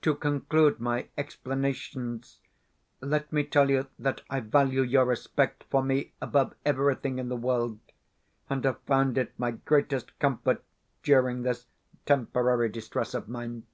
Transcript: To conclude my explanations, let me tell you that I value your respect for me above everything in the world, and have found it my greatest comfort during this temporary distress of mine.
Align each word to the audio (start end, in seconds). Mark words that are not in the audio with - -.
To 0.00 0.14
conclude 0.14 0.80
my 0.80 1.08
explanations, 1.18 2.38
let 3.02 3.30
me 3.30 3.44
tell 3.44 3.68
you 3.68 3.86
that 3.98 4.22
I 4.30 4.40
value 4.40 4.80
your 4.80 5.04
respect 5.04 5.64
for 5.68 5.82
me 5.82 6.14
above 6.22 6.54
everything 6.64 7.18
in 7.18 7.28
the 7.28 7.36
world, 7.36 7.78
and 8.48 8.64
have 8.64 8.78
found 8.86 9.18
it 9.18 9.38
my 9.38 9.50
greatest 9.50 10.18
comfort 10.18 10.64
during 11.02 11.42
this 11.42 11.66
temporary 12.06 12.70
distress 12.70 13.12
of 13.12 13.28
mine. 13.28 13.66